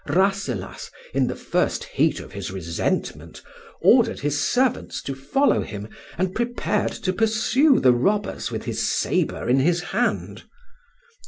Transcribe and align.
Rasselas, 0.07 0.89
in 1.13 1.27
the 1.27 1.35
first 1.35 1.83
heat 1.83 2.19
of 2.19 2.31
his 2.31 2.49
resentment, 2.49 3.43
ordered 3.83 4.21
his 4.21 4.41
servants 4.41 4.99
to 5.03 5.13
follow 5.13 5.61
him, 5.61 5.89
and 6.17 6.33
prepared 6.33 6.93
to 7.03 7.13
pursue 7.13 7.79
the 7.79 7.93
robbers 7.93 8.49
with 8.49 8.65
his 8.65 8.81
sabre 8.81 9.47
in 9.47 9.59
his 9.59 9.81
hand. 9.93 10.45